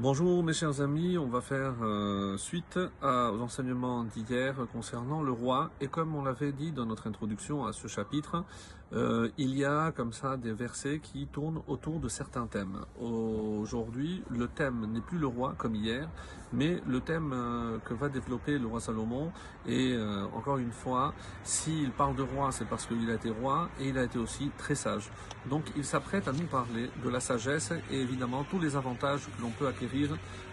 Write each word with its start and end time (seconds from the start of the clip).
Bonjour 0.00 0.44
mes 0.44 0.52
chers 0.52 0.80
amis, 0.80 1.18
on 1.18 1.26
va 1.26 1.40
faire 1.40 1.74
euh, 1.82 2.36
suite 2.36 2.78
aux 3.02 3.40
enseignements 3.40 4.04
d'hier 4.04 4.54
concernant 4.72 5.22
le 5.22 5.32
roi. 5.32 5.72
Et 5.80 5.88
comme 5.88 6.14
on 6.14 6.22
l'avait 6.22 6.52
dit 6.52 6.70
dans 6.70 6.86
notre 6.86 7.08
introduction 7.08 7.66
à 7.66 7.72
ce 7.72 7.88
chapitre, 7.88 8.44
euh, 8.92 9.28
il 9.38 9.58
y 9.58 9.64
a 9.64 9.90
comme 9.90 10.12
ça 10.12 10.36
des 10.36 10.52
versets 10.52 11.00
qui 11.00 11.26
tournent 11.26 11.62
autour 11.66 11.98
de 11.98 12.08
certains 12.08 12.46
thèmes. 12.46 12.84
Aujourd'hui, 13.00 14.22
le 14.30 14.46
thème 14.46 14.86
n'est 14.92 15.00
plus 15.00 15.18
le 15.18 15.26
roi 15.26 15.56
comme 15.58 15.74
hier, 15.74 16.08
mais 16.52 16.80
le 16.86 17.00
thème 17.00 17.32
euh, 17.34 17.78
que 17.84 17.92
va 17.92 18.08
développer 18.08 18.56
le 18.56 18.68
roi 18.68 18.78
Salomon. 18.78 19.32
Et 19.66 19.96
encore 20.32 20.58
une 20.58 20.70
fois, 20.70 21.12
s'il 21.42 21.90
parle 21.90 22.14
de 22.14 22.22
roi, 22.22 22.52
c'est 22.52 22.64
parce 22.64 22.86
qu'il 22.86 23.10
a 23.10 23.14
été 23.14 23.28
roi 23.28 23.68
et 23.80 23.88
il 23.88 23.98
a 23.98 24.04
été 24.04 24.18
aussi 24.18 24.50
très 24.56 24.76
sage. 24.76 25.10
Donc 25.50 25.64
il 25.76 25.84
s'apprête 25.84 26.26
à 26.28 26.32
nous 26.32 26.46
parler 26.46 26.88
de 27.04 27.10
la 27.10 27.20
sagesse 27.20 27.72
et 27.90 28.00
évidemment 28.00 28.44
tous 28.44 28.58
les 28.58 28.76
avantages 28.76 29.26
que 29.26 29.42
l'on 29.42 29.50
peut 29.50 29.66
acquérir 29.66 29.87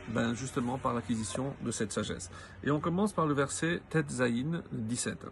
ben, 0.07 0.33
justement 0.33 0.77
par 0.77 0.93
l'acquisition 0.93 1.53
de 1.61 1.71
cette 1.71 1.91
sagesse. 1.91 2.29
Et 2.63 2.71
on 2.71 2.79
commence 2.79 3.13
par 3.13 3.25
le 3.25 3.33
verset 3.33 3.81
Tet 3.89 4.05
Zayin 4.09 4.61
17. 4.71 5.25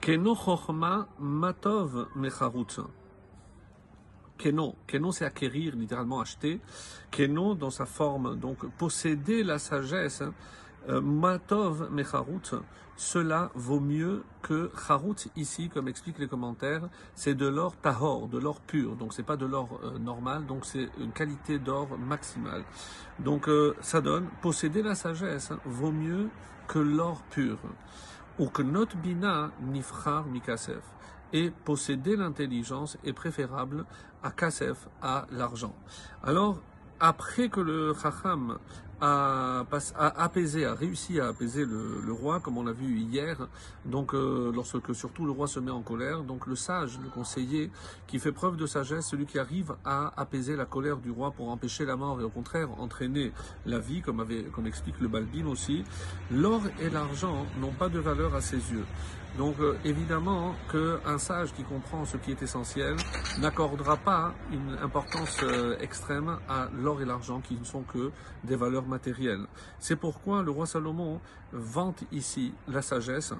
Keno 0.00 0.34
chochma 0.34 1.08
matov 1.18 2.08
mecharut. 2.14 2.80
Keno, 4.36 4.74
Keno 4.86 5.12
c'est 5.12 5.24
acquérir, 5.24 5.76
littéralement 5.76 6.20
acheter. 6.20 6.60
Keno 7.10 7.54
dans 7.54 7.70
sa 7.70 7.86
forme, 7.86 8.38
donc 8.38 8.66
posséder 8.76 9.42
la 9.42 9.58
sagesse. 9.58 10.22
Euh, 10.88 11.00
matov 11.00 11.90
mecharut, 11.90 12.54
cela 12.96 13.50
vaut 13.54 13.80
mieux 13.80 14.22
que 14.42 14.70
charut 14.76 15.16
ici, 15.34 15.70
comme 15.70 15.88
expliquent 15.88 16.18
les 16.18 16.28
commentaires, 16.28 16.88
c'est 17.14 17.34
de 17.34 17.46
l'or 17.46 17.74
tahor, 17.76 18.28
de 18.28 18.38
l'or 18.38 18.60
pur. 18.60 18.94
Donc 18.96 19.14
c'est 19.14 19.22
pas 19.22 19.36
de 19.36 19.46
l'or 19.46 19.80
euh, 19.82 19.98
normal, 19.98 20.44
donc 20.46 20.66
c'est 20.66 20.88
une 21.00 21.12
qualité 21.12 21.58
d'or 21.58 21.88
maximale. 21.98 22.64
Donc 23.18 23.48
euh, 23.48 23.74
ça 23.80 24.00
donne 24.00 24.28
posséder 24.42 24.82
la 24.82 24.94
sagesse 24.94 25.52
vaut 25.64 25.92
mieux 25.92 26.28
que 26.68 26.78
l'or 26.78 27.22
pur. 27.30 27.58
Ou 28.38 28.48
que 28.48 28.62
notre 28.62 28.96
bina 28.96 29.50
nifrar 29.62 30.26
mikasef. 30.26 30.82
Et 31.32 31.50
posséder 31.50 32.16
l'intelligence 32.16 32.98
est 33.04 33.12
préférable 33.12 33.86
à 34.22 34.30
kasef, 34.30 34.88
à 35.02 35.26
l'argent. 35.32 35.74
Alors, 36.22 36.60
après 37.00 37.48
que 37.48 37.60
le 37.60 37.92
chacham 37.94 38.58
a, 39.04 39.66
apaisé, 40.16 40.64
a 40.64 40.74
réussi 40.74 41.20
à 41.20 41.28
apaiser 41.28 41.64
le, 41.64 42.12
roi, 42.12 42.40
comme 42.40 42.58
on 42.58 42.64
l'a 42.64 42.72
vu 42.72 42.98
hier, 42.98 43.48
donc 43.84 44.14
euh, 44.14 44.52
lorsque 44.54 44.94
surtout 44.94 45.26
le 45.26 45.32
roi 45.32 45.46
se 45.46 45.58
met 45.60 45.70
en 45.70 45.82
colère, 45.82 46.22
donc 46.22 46.46
le 46.46 46.54
sage, 46.54 46.98
le 47.02 47.08
conseiller, 47.08 47.70
qui 48.06 48.18
fait 48.18 48.32
preuve 48.32 48.56
de 48.56 48.66
sagesse, 48.66 49.06
celui 49.06 49.26
qui 49.26 49.38
arrive 49.38 49.74
à 49.84 50.12
apaiser 50.20 50.56
la 50.56 50.64
colère 50.64 50.98
du 50.98 51.10
roi 51.10 51.32
pour 51.32 51.48
empêcher 51.48 51.84
la 51.84 51.96
mort 51.96 52.20
et 52.20 52.24
au 52.24 52.30
contraire 52.30 52.68
entraîner 52.78 53.32
la 53.66 53.78
vie, 53.78 54.00
comme, 54.02 54.24
explique 54.66 55.00
le 55.00 55.08
Balbin 55.08 55.46
aussi, 55.46 55.84
l'or 56.30 56.62
et 56.80 56.90
l'argent 56.90 57.46
n'ont 57.60 57.72
pas 57.72 57.88
de 57.88 57.98
valeur 57.98 58.34
à 58.34 58.40
ses 58.40 58.56
yeux. 58.56 58.84
Donc 59.36 59.58
euh, 59.58 59.76
évidemment 59.84 60.54
qu'un 60.70 61.18
sage 61.18 61.52
qui 61.54 61.64
comprend 61.64 62.04
ce 62.04 62.16
qui 62.16 62.30
est 62.30 62.40
essentiel 62.40 62.94
n'accordera 63.40 63.96
pas 63.96 64.32
une 64.52 64.78
importance 64.80 65.40
euh, 65.42 65.76
extrême 65.80 66.38
à 66.48 66.68
l'or 66.72 67.02
et 67.02 67.04
l'argent 67.04 67.40
qui 67.40 67.56
ne 67.56 67.64
sont 67.64 67.82
que 67.82 68.12
des 68.44 68.54
valeurs. 68.54 68.84
C'est 69.78 69.96
pourquoi 69.96 70.42
le 70.42 70.50
roi 70.50 70.66
Salomon 70.66 71.20
vante 71.52 72.04
ici 72.12 72.52
la 72.68 72.82
sagesse 72.82 73.32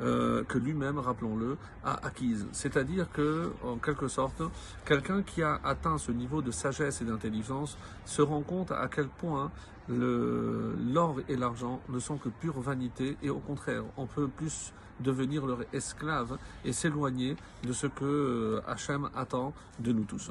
euh, 0.00 0.44
que 0.44 0.58
lui-même, 0.58 0.98
rappelons-le, 0.98 1.56
a 1.84 2.06
acquise. 2.06 2.46
C'est-à-dire 2.52 3.10
que, 3.12 3.52
en 3.64 3.76
quelque 3.76 4.08
sorte, 4.08 4.42
quelqu'un 4.84 5.22
qui 5.22 5.42
a 5.42 5.60
atteint 5.64 5.98
ce 5.98 6.12
niveau 6.12 6.42
de 6.42 6.50
sagesse 6.50 7.02
et 7.02 7.04
d'intelligence 7.04 7.76
se 8.04 8.22
rend 8.22 8.42
compte 8.42 8.72
à 8.72 8.88
quel 8.88 9.08
point 9.08 9.50
l'or 9.88 11.16
et 11.28 11.36
l'argent 11.36 11.80
ne 11.88 11.98
sont 11.98 12.16
que 12.16 12.28
pure 12.28 12.60
vanité 12.60 13.16
et 13.22 13.30
au 13.30 13.38
contraire, 13.38 13.82
on 13.96 14.06
peut 14.06 14.28
plus 14.28 14.72
devenir 15.00 15.46
leur 15.46 15.60
esclave 15.72 16.38
et 16.64 16.72
s'éloigner 16.72 17.36
de 17.64 17.72
ce 17.72 17.86
que 17.86 18.04
euh, 18.04 18.60
Hachem 18.66 19.08
attend 19.14 19.54
de 19.78 19.92
nous 19.92 20.04
tous. 20.04 20.30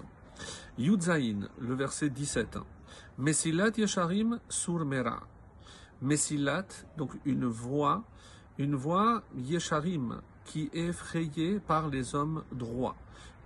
Yudzaïn, 0.77 1.49
le 1.59 1.73
verset 1.73 2.09
17. 2.09 2.59
Mesilat 3.17 3.71
Yesharim 3.77 4.39
sur 4.49 4.85
Mera. 4.85 5.21
Mesilat, 6.01 6.67
donc 6.97 7.11
une 7.25 7.45
voix, 7.45 8.03
une 8.57 8.75
voix 8.75 9.23
Yesharim, 9.35 10.21
qui 10.45 10.69
est 10.73 10.87
effrayée 10.87 11.59
par 11.59 11.89
les 11.89 12.15
hommes 12.15 12.43
droits. 12.51 12.95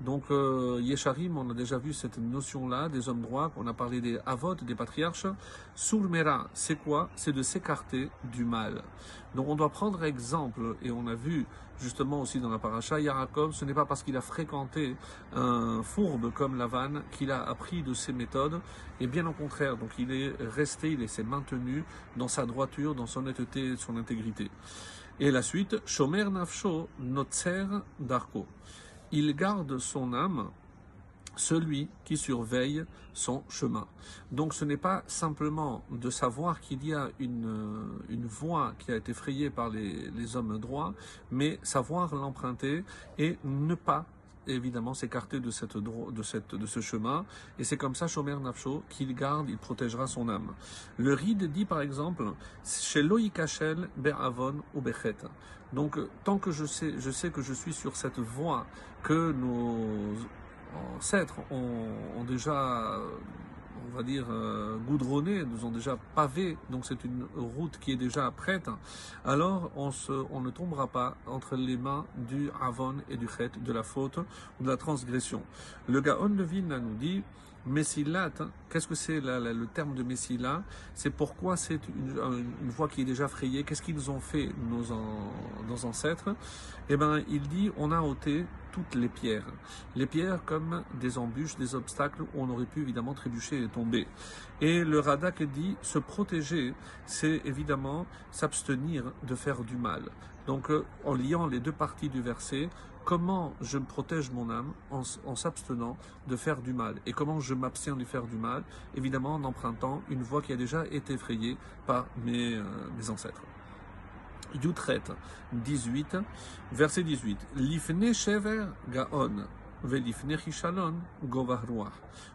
Donc 0.03 0.23
euh, 0.31 0.79
Yesharim, 0.81 1.37
on 1.37 1.49
a 1.49 1.53
déjà 1.53 1.77
vu 1.77 1.93
cette 1.93 2.17
notion-là, 2.17 2.89
des 2.89 3.07
hommes 3.07 3.21
droits, 3.21 3.51
on 3.55 3.65
a 3.67 3.73
parlé 3.73 4.01
des 4.01 4.19
Avot, 4.25 4.55
des 4.55 4.75
patriarches. 4.75 5.27
Surmera, 5.75 6.49
c'est 6.53 6.75
quoi? 6.75 7.09
C'est 7.15 7.31
de 7.31 7.41
s'écarter 7.41 8.09
du 8.33 8.43
mal. 8.43 8.81
Donc 9.33 9.47
on 9.47 9.55
doit 9.55 9.69
prendre 9.69 10.03
exemple, 10.03 10.75
et 10.81 10.91
on 10.91 11.07
a 11.07 11.15
vu 11.15 11.45
justement 11.79 12.21
aussi 12.21 12.39
dans 12.39 12.49
la 12.49 12.59
paracha, 12.59 12.99
Yaakov, 12.99 13.53
ce 13.53 13.63
n'est 13.63 13.73
pas 13.73 13.85
parce 13.85 14.03
qu'il 14.03 14.17
a 14.17 14.21
fréquenté 14.21 14.95
un 15.33 15.81
fourbe 15.83 16.31
comme 16.33 16.57
Lavan 16.57 17.01
qu'il 17.11 17.31
a 17.31 17.41
appris 17.41 17.81
de 17.81 17.93
ses 17.93 18.11
méthodes, 18.11 18.59
et 18.99 19.07
bien 19.07 19.25
au 19.25 19.33
contraire, 19.33 19.77
donc 19.77 19.91
il 19.97 20.11
est 20.11 20.35
resté, 20.39 20.91
il 20.91 21.07
s'est 21.07 21.23
maintenu 21.23 21.83
dans 22.17 22.27
sa 22.27 22.45
droiture, 22.45 22.93
dans 22.93 23.07
son 23.07 23.21
honnêteté, 23.21 23.75
son 23.77 23.95
intégrité. 23.97 24.51
Et 25.19 25.31
la 25.31 25.41
suite, 25.41 25.77
Shomer 25.85 26.25
Nafsho 26.25 26.89
Notzer 26.99 27.67
Darko. 27.99 28.45
Il 29.15 29.35
garde 29.35 29.77
son 29.77 30.11
âme, 30.13 30.49
celui 31.35 31.87
qui 32.03 32.17
surveille 32.17 32.83
son 33.13 33.43
chemin. 33.47 33.85
Donc 34.31 34.55
ce 34.55 34.65
n'est 34.65 34.75
pas 34.75 35.03
simplement 35.05 35.83
de 35.91 36.09
savoir 36.09 36.59
qu'il 36.59 36.83
y 36.83 36.95
a 36.95 37.09
une, 37.19 38.25
voie 38.25 38.73
qui 38.79 38.91
a 38.91 38.95
été 38.95 39.13
frayée 39.13 39.51
par 39.51 39.69
les 39.69 40.35
hommes 40.35 40.57
droits, 40.57 40.95
mais 41.31 41.59
savoir 41.61 42.15
l'emprunter 42.15 42.83
et 43.19 43.37
ne 43.43 43.75
pas 43.75 44.07
évidemment 44.47 44.93
s'écarter 44.93 45.39
de, 45.39 45.51
cette, 45.51 45.77
de, 45.77 46.23
cette, 46.23 46.55
de 46.55 46.65
ce 46.65 46.79
chemin. 46.79 47.25
Et 47.59 47.63
c'est 47.63 47.77
comme 47.77 47.95
ça, 47.95 48.07
Shomer 48.07 48.35
Nafsho, 48.35 48.83
qu'il 48.89 49.13
garde, 49.15 49.49
il 49.49 49.57
protégera 49.57 50.07
son 50.07 50.29
âme. 50.29 50.53
Le 50.97 51.13
ride 51.13 51.51
dit 51.51 51.65
par 51.65 51.81
exemple, 51.81 52.23
chez 52.63 53.01
Loïkachel, 53.01 53.89
Be'avon 53.97 54.63
ou 54.73 54.81
Bechet. 54.81 55.15
Donc 55.71 55.97
tant 56.23 56.37
que 56.37 56.51
je 56.51 56.65
sais, 56.65 56.93
je 56.99 57.11
sais 57.11 57.31
que 57.31 57.41
je 57.41 57.53
suis 57.53 57.73
sur 57.73 57.95
cette 57.95 58.19
voie 58.19 58.65
que 59.01 59.31
nos 59.31 60.15
ancêtres 60.95 61.39
ont, 61.51 62.23
déjà, 62.27 62.99
on 63.93 63.97
va 63.97 64.03
dire, 64.03 64.25
euh, 64.29 64.77
goudronné, 64.87 65.43
nous 65.45 65.65
ont 65.65 65.71
déjà 65.71 65.97
pavé, 66.15 66.57
donc 66.69 66.85
c'est 66.85 67.03
une 67.03 67.25
route 67.35 67.77
qui 67.79 67.91
est 67.91 67.95
déjà 67.95 68.31
prête, 68.31 68.69
alors 69.23 69.71
on 69.75 70.41
ne 70.41 70.49
tombera 70.49 70.87
pas 70.87 71.15
entre 71.27 71.55
les 71.55 71.77
mains 71.77 72.05
du 72.17 72.49
Avon 72.59 72.95
et 73.09 73.17
du 73.17 73.27
Chet, 73.27 73.51
de 73.63 73.71
la 73.71 73.83
faute 73.83 74.17
ou 74.59 74.63
de 74.63 74.69
la 74.69 74.77
transgression. 74.77 75.43
Le 75.87 76.01
Gaon 76.01 76.29
de 76.29 76.43
Vilna 76.43 76.79
nous 76.79 76.95
dit, 76.95 77.21
Messilat, 77.65 78.31
hein, 78.39 78.49
qu'est-ce 78.69 78.87
que 78.87 78.95
c'est 78.95 79.21
le 79.21 79.65
terme 79.73 79.95
de 79.95 80.03
Messila? 80.03 80.63
C'est 80.93 81.09
pourquoi 81.09 81.55
c'est 81.55 81.79
une, 81.87 82.17
une- 82.61 82.69
voie 82.69 82.89
qui 82.89 83.01
est 83.01 83.05
déjà 83.05 83.27
frayée? 83.27 83.63
Qu'est-ce 83.63 83.81
qu'ils 83.81 84.11
ont 84.11 84.19
fait 84.19 84.49
nos, 84.69 84.83
nos 85.67 85.85
ancêtres? 85.85 86.35
Eh 86.89 86.97
bien, 86.97 87.23
il 87.29 87.41
dit 87.47 87.71
on 87.77 87.91
a 87.91 88.01
ôté 88.01 88.45
toutes 88.73 88.95
les 88.95 89.07
pierres. 89.07 89.45
Les 89.95 90.05
pierres 90.07 90.43
comme 90.45 90.83
des 90.99 91.17
embûches, 91.17 91.55
des 91.57 91.73
obstacles 91.75 92.23
où 92.23 92.27
on 92.35 92.49
aurait 92.49 92.65
pu 92.65 92.81
évidemment 92.81 93.13
trébucher 93.13 93.63
et 93.63 93.67
tomber. 93.69 94.07
Et 94.59 94.83
le 94.83 94.99
Radak 94.99 95.43
dit 95.43 95.77
se 95.81 95.99
protéger, 95.99 96.73
c'est 97.05 97.41
évidemment 97.45 98.05
s'abstenir 98.31 99.05
de 99.23 99.35
faire 99.35 99.63
du 99.63 99.77
mal. 99.77 100.03
Donc, 100.47 100.69
euh, 100.69 100.83
en 101.05 101.13
liant 101.15 101.47
les 101.47 101.61
deux 101.61 101.71
parties 101.71 102.09
du 102.09 102.21
verset, 102.21 102.67
comment 103.05 103.53
je 103.61 103.77
protège 103.77 104.31
mon 104.31 104.49
âme 104.49 104.73
en, 104.91 105.35
s'abstenant 105.35 105.97
de 106.27 106.35
faire 106.35 106.61
du 106.61 106.73
mal 106.73 106.95
et 107.05 107.13
comment 107.13 107.39
je 107.39 107.53
m'abstiens 107.53 107.95
de 107.95 108.05
faire 108.05 108.23
du 108.23 108.37
mal, 108.37 108.63
évidemment 108.95 109.35
en 109.35 109.43
empruntant 109.43 110.01
une 110.09 110.23
voie 110.23 110.41
qui 110.41 110.53
a 110.53 110.55
déjà 110.55 110.85
été 110.91 111.17
frayée 111.17 111.57
par 111.85 112.05
mes, 112.25 112.55
euh, 112.55 112.63
mes 112.97 113.09
ancêtres. 113.09 113.41
Yutret 114.61 115.01
18, 115.51 116.17
verset 116.71 117.03
18. 117.03 117.37
Lifne 117.55 118.13
shever 118.13 118.65
gaon, 118.91 119.45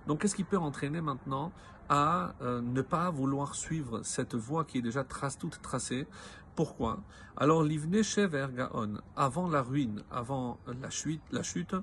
Donc 0.06 0.20
qu'est-ce 0.20 0.34
qui 0.34 0.44
peut 0.44 0.58
entraîner 0.58 1.00
maintenant 1.00 1.50
à 1.88 2.34
euh, 2.42 2.60
ne 2.60 2.82
pas 2.82 3.10
vouloir 3.10 3.54
suivre 3.54 4.02
cette 4.02 4.34
voie 4.34 4.64
qui 4.64 4.78
est 4.78 4.82
déjà 4.82 5.02
trace, 5.02 5.38
toute 5.38 5.62
tracée? 5.62 6.06
Pourquoi? 6.54 7.00
Alors 7.36 7.62
l'ivne 7.62 8.02
shever 8.02 8.48
gaon, 8.54 8.98
avant 9.16 9.48
la 9.48 9.62
ruine, 9.62 10.02
avant 10.10 10.58
la 10.66 10.90
chute, 10.90 11.74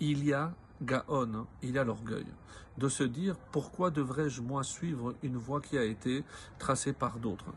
il 0.00 0.24
y 0.24 0.32
a 0.32 0.52
gaon, 0.82 1.46
il 1.62 1.70
y 1.70 1.78
a 1.78 1.84
l'orgueil. 1.84 2.26
De 2.78 2.88
se 2.88 3.04
dire 3.04 3.36
pourquoi 3.52 3.90
devrais-je 3.90 4.40
moi 4.40 4.64
suivre 4.64 5.14
une 5.22 5.36
voie 5.36 5.60
qui 5.60 5.78
a 5.78 5.84
été 5.84 6.24
tracée 6.58 6.94
par 6.94 7.18
d'autres? 7.18 7.52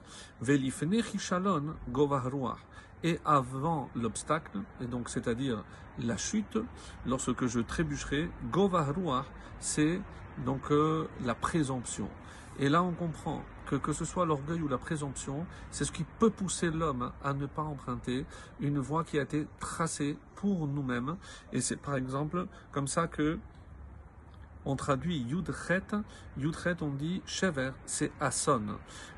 Et 3.03 3.19
avant 3.25 3.89
l'obstacle, 3.95 4.61
et 4.81 4.85
donc 4.85 5.09
c'est-à-dire 5.09 5.63
la 5.99 6.17
chute, 6.17 6.57
lorsque 7.05 7.45
je 7.45 7.59
trébucherai, 7.59 8.29
govah 8.51 8.83
ruach, 8.83 9.25
c'est 9.59 10.01
donc 10.45 10.71
euh, 10.71 11.07
la 11.23 11.35
présomption. 11.35 12.09
Et 12.59 12.69
là, 12.69 12.83
on 12.83 12.91
comprend 12.91 13.43
que 13.65 13.75
que 13.75 13.93
ce 13.93 14.05
soit 14.05 14.25
l'orgueil 14.25 14.61
ou 14.61 14.67
la 14.67 14.77
présomption, 14.77 15.45
c'est 15.71 15.85
ce 15.85 15.91
qui 15.91 16.05
peut 16.19 16.29
pousser 16.29 16.69
l'homme 16.69 17.11
à 17.23 17.33
ne 17.33 17.45
pas 17.45 17.63
emprunter 17.63 18.25
une 18.59 18.79
voie 18.79 19.03
qui 19.03 19.19
a 19.19 19.23
été 19.23 19.47
tracée 19.59 20.17
pour 20.35 20.67
nous-mêmes. 20.67 21.17
Et 21.51 21.61
c'est 21.61 21.75
par 21.75 21.95
exemple 21.95 22.47
comme 22.71 22.87
ça 22.87 23.07
que 23.07 23.39
on 24.65 24.75
traduit 24.75 25.19
Yudchet. 25.19 25.83
Yudchet, 26.37 26.81
on 26.81 26.89
dit 26.89 27.21
Shever, 27.25 27.71
c'est 27.85 28.11
Asson. 28.19 28.63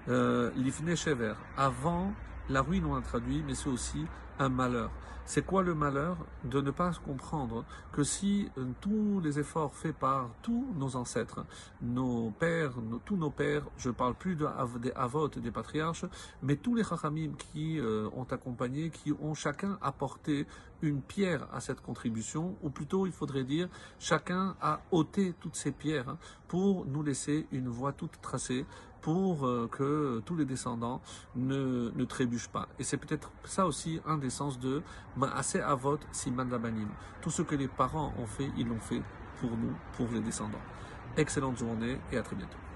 Euh, 0.10 0.52
L'ifne 0.56 0.96
Shever. 0.96 1.34
Avant 1.56 2.12
la 2.50 2.62
ruine, 2.62 2.86
on 2.86 2.96
a 2.96 3.02
traduit, 3.02 3.44
mais 3.46 3.56
c'est 3.56 3.70
aussi 3.70 4.06
un 4.40 4.50
malheur. 4.50 4.92
C'est 5.26 5.46
quoi 5.46 5.62
le 5.62 5.76
malheur 5.76 6.16
De 6.46 6.62
ne 6.62 6.72
pas 6.72 6.92
comprendre 7.06 7.66
que 7.92 8.02
si 8.06 8.50
euh, 8.58 8.64
tous 8.80 9.20
les 9.20 9.40
efforts 9.40 9.76
faits 9.76 9.98
par 9.98 10.30
tous 10.42 10.66
nos 10.78 10.96
ancêtres, 10.96 11.46
nos 11.82 12.32
pères, 12.32 12.76
tous 13.04 13.18
nos 13.18 13.30
pères, 13.30 13.64
je 13.78 13.90
ne 13.90 13.94
parle 13.94 14.16
plus 14.16 14.38
de, 14.38 14.48
des 14.80 14.92
avot, 14.92 15.28
des 15.28 15.52
patriarches, 15.52 16.06
mais 16.42 16.56
tous 16.56 16.76
les 16.76 16.86
chachamim 16.86 17.34
qui 17.38 17.78
euh, 17.78 18.10
ont 18.16 18.24
accompagné, 18.24 18.90
qui 18.90 19.12
ont 19.12 19.34
chacun 19.34 19.78
apporté 19.82 20.48
une 20.82 21.02
pierre 21.02 21.46
à 21.52 21.60
cette 21.60 21.82
contribution, 21.82 22.56
ou 22.62 22.70
plutôt 22.70 23.06
il 23.06 23.12
faudrait 23.12 23.44
dire 23.44 23.68
chacun 24.00 24.56
a 24.62 24.80
ôté 24.92 25.34
toutes 25.42 25.58
ces 25.58 25.74
pierres 25.74 26.08
hein, 26.08 26.18
pour 26.48 26.86
nous 26.86 27.04
laisser 27.04 27.48
une 27.52 27.68
voie 27.68 27.92
toute 27.92 28.22
tracée 28.22 28.66
pour 29.08 29.48
euh, 29.48 29.70
que 29.72 30.22
tous 30.26 30.36
les 30.36 30.44
descendants 30.44 31.00
ne, 31.34 32.04
trébuchent 32.04 32.50
pas. 32.50 32.68
Et 32.78 32.84
c'est 32.84 32.98
peut-être 32.98 33.32
ça 33.46 33.66
aussi 33.66 34.02
un 34.06 34.18
des 34.18 34.30
sens 34.30 34.60
de 34.60 34.82
Ma'ase 35.16 35.56
Avot 35.66 35.98
Siman 36.12 36.50
Labanim. 36.50 36.90
Tout 37.22 37.30
ce 37.30 37.42
que 37.42 37.56
les 37.56 37.70
parents 37.70 38.12
ont 38.20 38.26
fait, 38.26 38.50
ils 38.58 38.68
l'ont 38.68 38.82
fait 38.82 39.02
pour 39.40 39.52
nous, 39.52 39.74
pour 39.96 40.10
les 40.14 40.20
descendants. 40.20 40.60
Excellente 41.16 41.58
journée 41.58 41.98
et 42.12 42.18
à 42.18 42.22
très 42.22 42.36
bientôt. 42.36 42.67